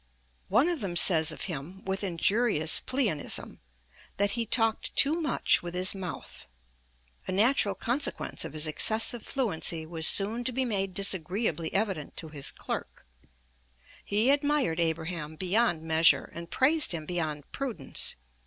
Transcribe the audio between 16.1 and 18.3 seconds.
and praised him beyond prudence.